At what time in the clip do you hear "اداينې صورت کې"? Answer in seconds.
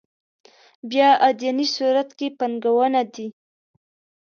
1.29-2.27